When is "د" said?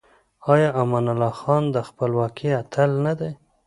1.73-1.77